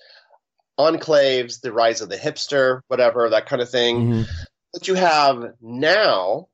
[0.77, 4.01] enclaves, the rise of the hipster, whatever, that kind of thing.
[4.01, 4.43] Mm-hmm.
[4.75, 6.49] What you have now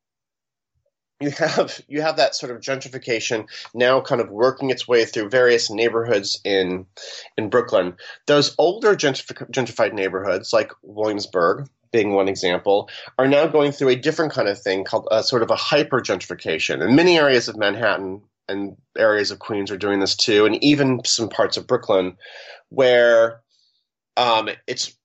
[1.20, 5.30] you have you have that sort of gentrification now kind of working its way through
[5.30, 6.86] various neighborhoods in
[7.36, 7.96] in Brooklyn.
[8.28, 14.34] Those older gentrified neighborhoods, like Williamsburg, being one example, are now going through a different
[14.34, 16.80] kind of thing called sort of a hyper gentrification.
[16.80, 21.02] And many areas of Manhattan and areas of Queens are doing this too, and even
[21.06, 22.18] some parts of Brooklyn,
[22.70, 23.42] where
[24.16, 24.96] um, it's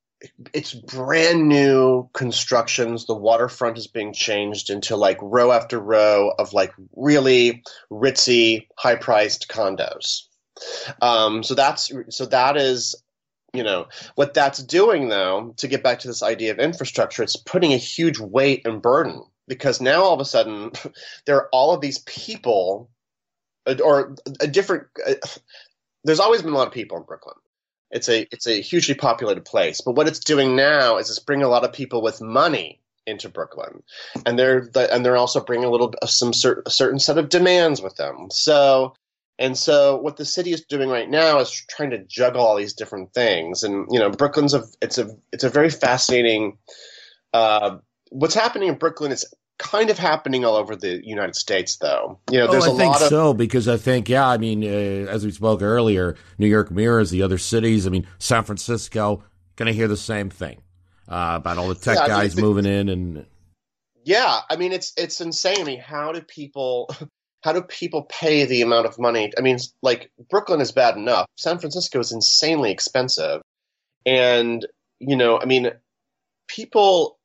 [0.53, 3.07] it's brand new constructions.
[3.07, 8.97] The waterfront is being changed into like row after row of like really ritzy, high
[8.97, 10.23] priced condos.
[11.03, 12.95] Um, so that's so that is
[13.53, 17.37] you know what that's doing though to get back to this idea of infrastructure it's
[17.37, 20.73] putting a huge weight and burden because now all of a sudden
[21.27, 22.91] there are all of these people
[23.83, 25.14] or a different uh,
[26.05, 27.37] there's always been a lot of people in brooklyn
[27.91, 29.80] it's a it's a hugely populated place.
[29.80, 33.28] But what it's doing now is it's bringing a lot of people with money into
[33.28, 33.82] Brooklyn,
[34.24, 37.80] and they're and they're also bringing a little some certain a certain set of demands
[37.80, 38.28] with them.
[38.30, 38.95] So
[39.39, 42.72] and so what the city is doing right now is trying to juggle all these
[42.72, 43.62] different things.
[43.62, 46.59] And you know, Brooklyn's a it's a it's a very fascinating.
[47.32, 47.78] Uh,
[48.11, 49.26] what's happening in Brooklyn is
[49.59, 52.18] kind of happening all over the United States, though.
[52.30, 54.38] You know, there's oh, I a think lot of so because I think, yeah, I
[54.38, 57.86] mean, uh, as we spoke earlier, New York mirrors the other cities.
[57.86, 59.22] I mean, San Francisco
[59.57, 60.61] going to hear the same thing
[61.09, 63.26] uh, about all the tech yeah, guys I mean, moving in and.
[64.04, 65.61] Yeah, I mean, it's it's insane.
[65.61, 66.88] I mean, how do people?
[67.42, 69.30] How do people pay the amount of money?
[69.38, 71.26] I mean, like Brooklyn is bad enough.
[71.36, 73.40] San Francisco is insanely expensive,
[74.04, 74.66] and
[74.98, 75.70] you know, I mean,
[76.48, 77.18] people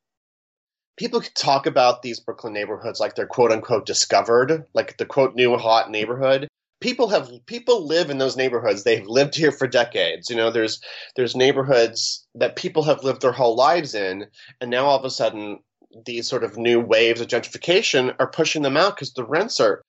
[0.98, 5.58] people talk about these Brooklyn neighborhoods like they're quote unquote discovered, like the quote new
[5.58, 6.48] hot neighborhood.
[6.80, 8.84] People have people live in those neighborhoods.
[8.84, 10.30] They've lived here for decades.
[10.30, 10.82] You know, there's
[11.16, 14.28] there's neighborhoods that people have lived their whole lives in,
[14.60, 15.60] and now all of a sudden
[16.06, 19.82] these sort of new waves of gentrification are pushing them out because the rents are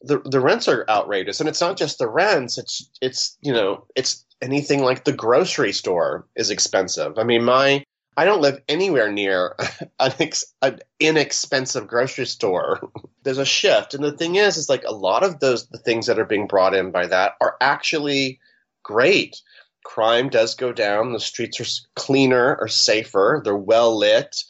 [0.00, 2.56] the the rents are outrageous, and it's not just the rents.
[2.56, 7.18] It's it's you know it's anything like the grocery store is expensive.
[7.18, 7.84] I mean, my
[8.18, 9.54] I don't live anywhere near
[10.00, 12.90] an, ex- an, inexpensive grocery store.
[13.22, 16.06] There's a shift, and the thing is, is like a lot of those the things
[16.06, 18.40] that are being brought in by that are actually
[18.82, 19.40] great.
[19.84, 21.12] Crime does go down.
[21.12, 23.40] The streets are cleaner or safer.
[23.44, 24.42] They're well lit.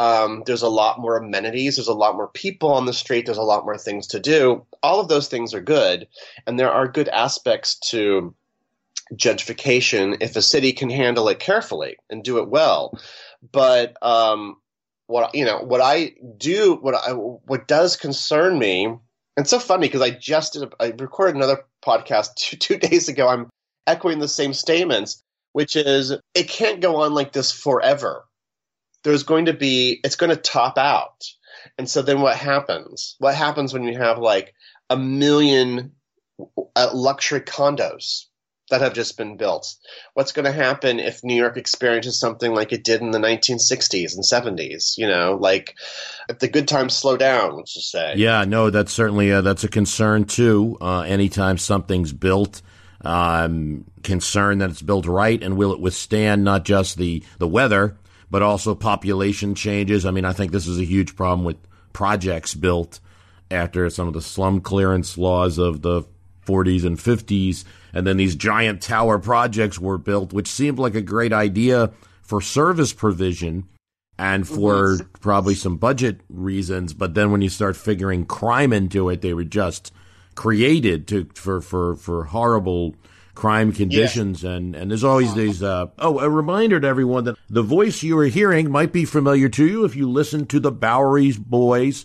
[0.00, 1.76] Um, there's a lot more amenities.
[1.76, 3.26] There's a lot more people on the street.
[3.26, 4.66] There's a lot more things to do.
[4.82, 6.08] All of those things are good,
[6.48, 8.34] and there are good aspects to
[9.14, 12.98] gentrification if a city can handle it carefully and do it well.
[13.50, 14.56] But um,
[15.06, 18.94] what you know, what I do, what I, what does concern me,
[19.36, 23.08] it's so funny because I just did, a, I recorded another podcast two, two days
[23.08, 23.28] ago.
[23.28, 23.50] I'm
[23.86, 28.24] echoing the same statements, which is it can't go on like this forever.
[29.04, 31.24] There's going to be, it's going to top out.
[31.76, 33.16] And so then what happens?
[33.18, 34.54] What happens when you have like
[34.88, 35.92] a million
[36.76, 38.26] uh, luxury condos
[38.72, 39.74] that have just been built.
[40.14, 44.14] What's going to happen if New York experiences something like it did in the 1960s
[44.14, 44.96] and 70s?
[44.96, 45.76] You know, like
[46.28, 48.14] if the good times slow down, let's just say.
[48.16, 50.78] Yeah, no, that's certainly a, that's a concern too.
[50.80, 52.62] Uh, anytime something's built,
[53.02, 57.96] um, concern that it's built right and will it withstand not just the the weather
[58.30, 60.06] but also population changes.
[60.06, 61.58] I mean, I think this is a huge problem with
[61.92, 62.98] projects built
[63.50, 66.04] after some of the slum clearance laws of the
[66.46, 71.02] 40s and 50s and then these giant tower projects were built, which seemed like a
[71.02, 73.68] great idea for service provision
[74.18, 75.06] and for mm-hmm.
[75.20, 76.94] probably some budget reasons.
[76.94, 79.92] But then when you start figuring crime into it, they were just
[80.34, 82.94] created to for for for horrible
[83.34, 84.52] crime conditions yeah.
[84.52, 88.16] and and there's always these uh, oh a reminder to everyone that the voice you
[88.18, 92.04] are hearing might be familiar to you if you listen to the Bowery's Boys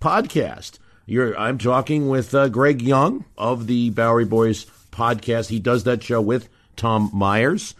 [0.00, 4.66] podcast you're I'm talking with uh, Greg Young of the Bowery Boys
[4.98, 5.48] podcast.
[5.48, 7.74] He does that show with Tom Meyers.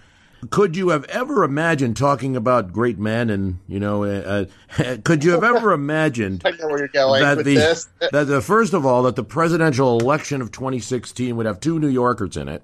[0.51, 4.05] Could you have ever imagined talking about great men and you know?
[4.05, 4.47] Uh,
[4.79, 8.41] uh, could you have ever imagined I know where you're going that the that the
[8.41, 12.49] first of all that the presidential election of 2016 would have two New Yorkers in
[12.49, 12.63] it,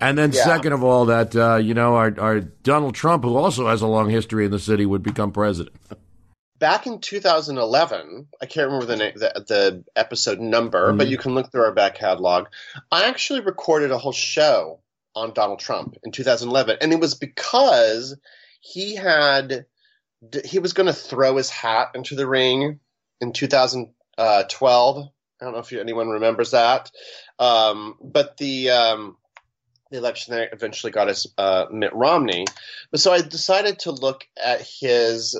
[0.00, 0.42] and then yeah.
[0.42, 3.86] second of all that uh, you know our, our Donald Trump, who also has a
[3.86, 5.76] long history in the city, would become president.
[6.58, 10.98] Back in 2011, I can't remember the, the, the episode number, mm-hmm.
[10.98, 12.46] but you can look through our back catalog.
[12.90, 14.80] I actually recorded a whole show
[15.14, 18.16] on Donald Trump in 2011, and it was because
[18.60, 19.66] he had
[20.44, 22.80] he was going to throw his hat into the ring
[23.20, 25.08] in 2012.
[25.40, 26.90] I don't know if anyone remembers that,
[27.38, 29.16] um, but the um,
[29.90, 32.46] the election that eventually got us uh, Mitt Romney.
[32.90, 35.38] But so I decided to look at his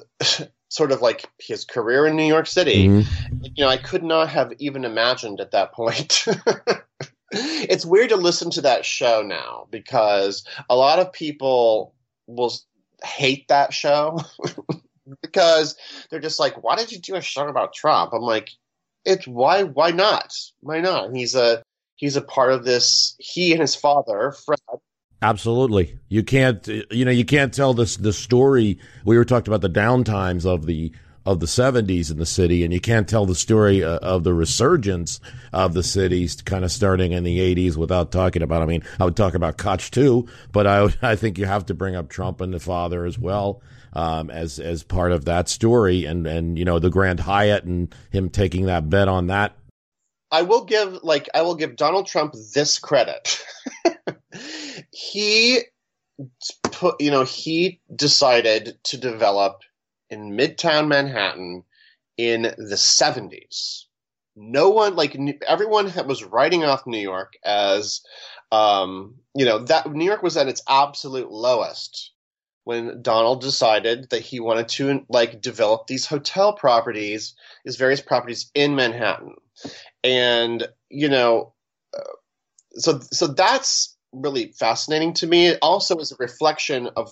[0.77, 2.89] sort of like his career in New York City.
[2.89, 3.45] Mm-hmm.
[3.55, 6.27] You know, I could not have even imagined at that point.
[7.33, 11.95] it's weird to listen to that show now because a lot of people
[12.27, 12.53] will
[13.03, 14.21] hate that show
[15.23, 15.77] because
[16.11, 18.51] they're just like, "Why did you do a show about Trump?" I'm like,
[19.07, 19.63] "It's why?
[19.63, 20.35] Why not?
[20.61, 21.63] Why not?" He's a
[21.95, 23.17] he's a part of this.
[23.19, 24.61] He and his father, Fred.
[25.23, 26.67] Absolutely, you can't.
[26.67, 28.79] You know, you can't tell this the story.
[29.05, 30.93] We were talking about the downtimes of the
[31.27, 34.33] of the 70s in the city, and you can't tell the story uh, of the
[34.33, 35.19] resurgence
[35.53, 39.05] of the cities kind of starting in the 80s without talking about, I mean, I
[39.05, 42.09] would talk about Koch too, but I, would, I think you have to bring up
[42.09, 43.61] Trump and the father as well.
[43.93, 47.95] Um, as as part of that story, and and you know the Grand Hyatt and
[48.11, 49.57] him taking that bet on that
[50.31, 53.45] I will give like I will give Donald Trump this credit.
[54.91, 55.63] he
[56.73, 59.63] put you know he decided to develop
[60.11, 61.65] in Midtown Manhattan
[62.17, 63.85] in the 70s.
[64.35, 65.17] No one like
[65.47, 68.03] everyone was writing off New York as
[68.53, 72.13] um, you know that New York was at its absolute lowest
[72.65, 78.51] when Donald decided that he wanted to like develop these hotel properties, these various properties
[78.55, 79.37] in Manhattan
[80.05, 81.55] and you know,
[81.97, 82.03] uh,
[82.75, 85.49] so so that's really fascinating to me.
[85.49, 87.11] It also is a reflection of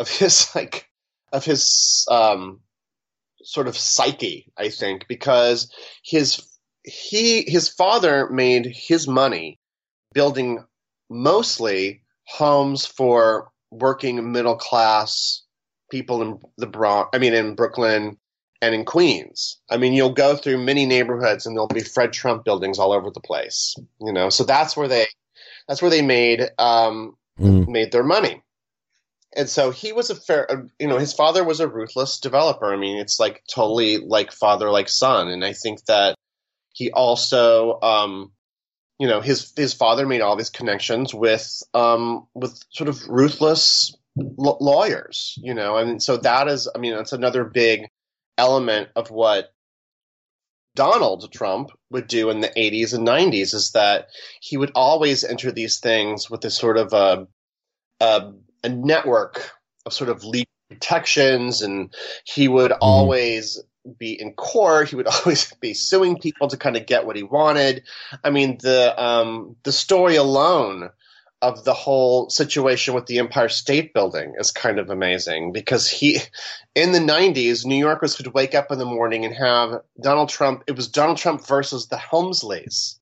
[0.00, 0.88] of his like
[1.32, 2.60] of his um,
[3.42, 5.72] sort of psyche, I think, because
[6.04, 6.42] his
[6.84, 9.58] he his father made his money
[10.12, 10.64] building
[11.10, 15.42] mostly homes for working middle class
[15.90, 17.10] people in the Bronx.
[17.12, 18.16] I mean, in Brooklyn
[18.64, 19.58] and in Queens.
[19.70, 23.10] I mean, you'll go through many neighborhoods and there'll be Fred Trump buildings all over
[23.10, 23.74] the place.
[24.00, 25.06] You know, so that's where they
[25.68, 27.68] that's where they made um, mm.
[27.68, 28.42] made their money.
[29.36, 32.72] And so he was a fair, uh, you know, his father was a ruthless developer.
[32.72, 35.28] I mean, it's like totally like father like son.
[35.28, 36.14] And I think that
[36.72, 38.32] he also, um,
[38.98, 43.96] you know, his his father made all these connections with um, with sort of ruthless
[44.18, 45.36] l- lawyers.
[45.42, 47.88] You know, and so that is, I mean, that's another big
[48.38, 49.52] element of what
[50.74, 54.08] Donald Trump would do in the 80s and 90s is that
[54.40, 57.28] he would always enter these things with a sort of a,
[58.00, 58.32] a,
[58.64, 59.50] a network
[59.86, 62.82] of sort of legal protections, and he would mm-hmm.
[62.82, 63.62] always
[63.98, 64.88] be in court.
[64.88, 67.84] He would always be suing people to kind of get what he wanted.
[68.24, 70.90] I mean, the um, the story alone
[71.44, 76.18] of the whole situation with the Empire State Building is kind of amazing because he,
[76.74, 80.64] in the 90s, New Yorkers could wake up in the morning and have Donald Trump.
[80.66, 82.98] It was Donald Trump versus the Helmsleys.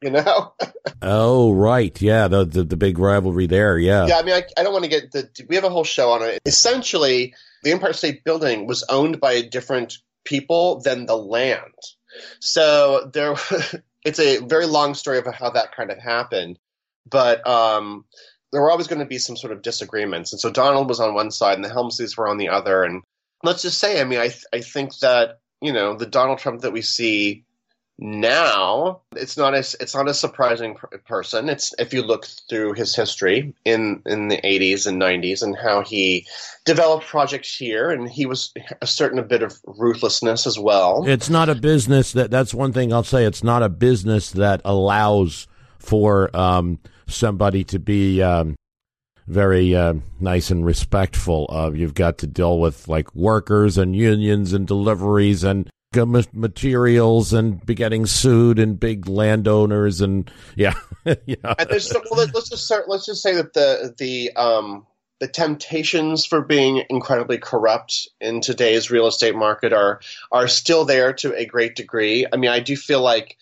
[0.00, 0.54] You know?
[1.02, 2.00] oh, right.
[2.00, 2.28] Yeah.
[2.28, 3.78] The, the, the, big rivalry there.
[3.78, 4.06] Yeah.
[4.06, 4.18] Yeah.
[4.18, 6.22] I mean, I, I don't want to get the, we have a whole show on
[6.22, 6.40] it.
[6.46, 11.74] Essentially, the Empire State Building was owned by different people than the land.
[12.40, 13.34] So there,
[14.04, 16.58] it's a very long story of how that kind of happened
[17.08, 18.04] but um,
[18.52, 20.32] there were always going to be some sort of disagreements.
[20.32, 22.84] And so Donald was on one side and the Helmsleys were on the other.
[22.84, 23.02] And
[23.42, 26.62] let's just say, I mean, I, th- I think that, you know, the Donald Trump
[26.62, 27.44] that we see
[27.98, 30.76] now it's not as it's not a surprising
[31.06, 35.56] person it's if you look through his history in in the 80s and 90s and
[35.56, 36.26] how he
[36.64, 38.52] developed projects here and he was
[38.82, 42.72] a certain a bit of ruthlessness as well it's not a business that that's one
[42.72, 45.46] thing i'll say it's not a business that allows
[45.84, 48.56] for um somebody to be um,
[49.26, 51.76] very uh, nice and respectful of.
[51.76, 55.68] You've got to deal with like workers and unions and deliveries and
[56.32, 60.74] materials and be getting sued and big landowners and yeah,
[61.04, 61.54] yeah.
[61.68, 64.86] There's, well, let's just start, let's just say that the the um
[65.20, 70.00] the temptations for being incredibly corrupt in today's real estate market are
[70.32, 72.26] are still there to a great degree.
[72.30, 73.36] I mean, I do feel like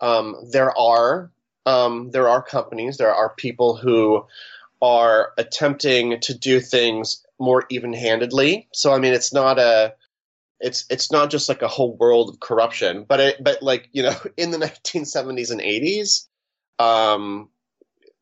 [0.00, 1.30] um, there are
[1.68, 4.24] um, there are companies, there are people who
[4.80, 8.68] are attempting to do things more even-handedly.
[8.72, 9.94] So I mean, it's not a
[10.60, 14.02] it's it's not just like a whole world of corruption, but it, but like you
[14.02, 16.26] know, in the 1970s and 80s,
[16.78, 17.50] um,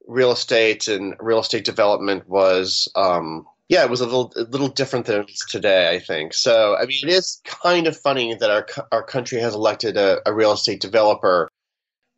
[0.08, 4.68] real estate and real estate development was um, yeah, it was a little a little
[4.68, 6.34] different than today, I think.
[6.34, 10.20] So I mean, it is kind of funny that our our country has elected a,
[10.28, 11.48] a real estate developer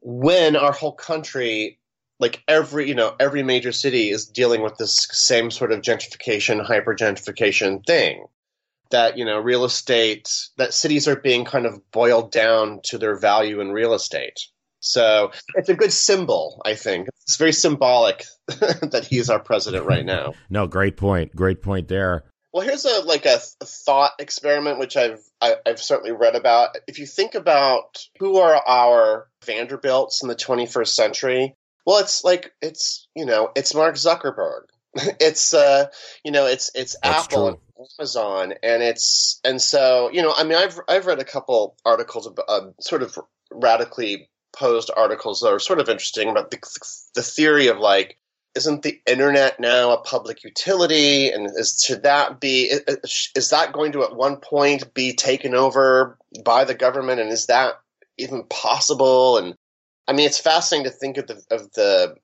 [0.01, 1.79] when our whole country
[2.21, 6.65] like every you know every major city is dealing with this same sort of gentrification
[6.65, 8.27] hyper gentrification thing
[8.91, 13.19] that you know real estate that cities are being kind of boiled down to their
[13.19, 14.39] value in real estate
[14.81, 17.09] So it's a good symbol, I think.
[17.25, 20.35] It's very symbolic that he's our president right now.
[20.51, 21.35] no, great point.
[21.35, 22.25] Great point there.
[22.59, 26.11] Well, here's a like a, a thought experiment which I've I, have i have certainly
[26.11, 26.77] read about.
[26.89, 31.55] If you think about who are our Vanderbilts in the 21st century,
[31.87, 34.63] well, it's like it's you know it's Mark Zuckerberg,
[35.21, 35.87] it's uh
[36.25, 37.61] you know it's it's That's Apple true.
[37.79, 41.77] and Amazon, and it's and so you know I mean I've I've read a couple
[41.85, 43.17] articles about uh, sort of
[43.53, 46.59] radically posed articles that are sort of interesting about the,
[47.15, 48.19] the theory of like
[48.55, 51.31] isn't the internet now a public utility?
[51.31, 52.73] And is should that be
[53.35, 57.21] is that going to at one point be taken over by the government?
[57.21, 57.75] And is that
[58.17, 59.39] even possible?
[59.39, 59.55] And
[60.09, 62.17] i mean it's fascinating to think of the of the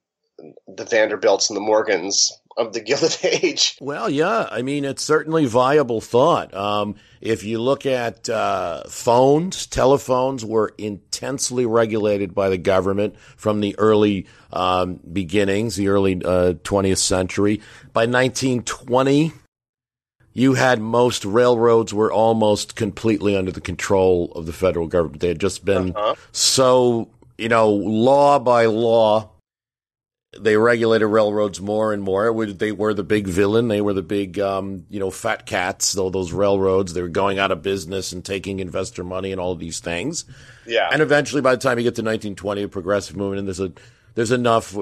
[0.67, 3.77] the vanderbilts and the morgans of the Gilded Age.
[3.81, 6.55] Well, yeah, I mean it's certainly viable thought.
[6.55, 13.61] Um, if you look at uh, phones, telephones were intensely regulated by the government from
[13.61, 17.61] the early um, beginnings, the early uh, 20th century.
[17.93, 19.33] By 1920,
[20.35, 25.21] you had most railroads were almost completely under the control of the federal government.
[25.21, 26.17] They had just been uh-huh.
[26.33, 29.31] so, you know, law by law
[30.41, 32.33] they regulated railroads more and more.
[32.47, 33.69] They were the big villain.
[33.69, 35.93] They were the big, um, you know, fat cats.
[35.93, 39.55] Though those railroads, they were going out of business and taking investor money and all
[39.55, 40.25] these things.
[40.67, 40.89] Yeah.
[40.93, 43.73] And eventually, by the time you get to 1920, a progressive movement, and there's a
[44.15, 44.77] there's enough.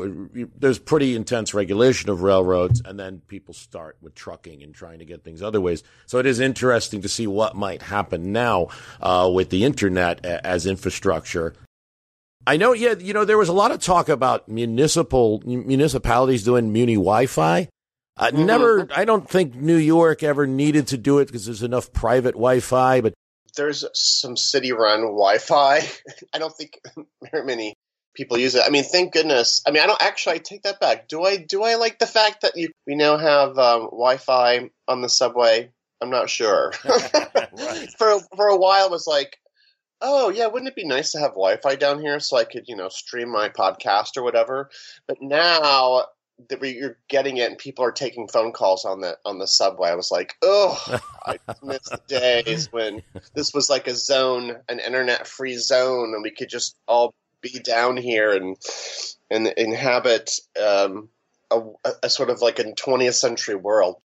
[0.58, 5.06] There's pretty intense regulation of railroads, and then people start with trucking and trying to
[5.06, 5.82] get things other ways.
[6.06, 8.68] So it is interesting to see what might happen now
[9.00, 11.54] uh, with the internet as infrastructure
[12.46, 16.72] I know, yeah, you know, there was a lot of talk about municipal municipalities doing
[16.72, 17.68] muni Wi-Fi.
[18.16, 18.44] Uh, mm-hmm.
[18.44, 22.32] Never, I don't think New York ever needed to do it because there's enough private
[22.32, 23.00] Wi-Fi.
[23.00, 23.14] But
[23.56, 25.80] there's some city-run Wi-Fi.
[26.32, 26.80] I don't think
[27.30, 27.74] very many
[28.14, 28.62] people use it.
[28.66, 29.62] I mean, thank goodness.
[29.66, 30.36] I mean, I don't actually.
[30.36, 31.08] I take that back.
[31.08, 31.36] Do I?
[31.36, 35.70] Do I like the fact that you we now have um, Wi-Fi on the subway?
[36.00, 36.72] I'm not sure.
[36.84, 37.88] right.
[37.96, 39.38] For for a while, it was like
[40.02, 42.76] oh yeah, wouldn't it be nice to have Wi-Fi down here so I could you
[42.76, 44.68] know stream my podcast or whatever?
[45.06, 46.06] But now
[46.48, 49.90] that you're getting it and people are taking phone calls on the on the subway,
[49.90, 53.02] I was like, oh, I miss the days when
[53.34, 57.58] this was like a zone, an internet free zone, and we could just all be
[57.60, 58.56] down here and
[59.30, 61.08] and inhabit um,
[61.50, 61.62] a,
[62.02, 63.96] a sort of like a 20th century world.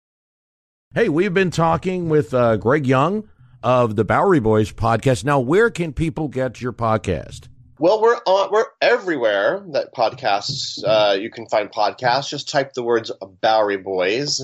[0.93, 3.27] Hey, we've been talking with uh, Greg Young
[3.67, 5.25] of the Bowery Boys podcast.
[5.25, 7.49] Now, where can people get your podcast?
[7.79, 12.29] Well, we're on, we're everywhere that podcasts uh, you can find podcasts.
[12.29, 13.11] Just type the words
[13.41, 14.41] Bowery Boys,